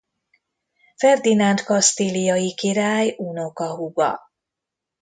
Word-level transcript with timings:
Ferdinánd 0.95 1.61
kasztíliai 1.63 2.53
király 2.53 3.13
unokahúga. 3.17 4.19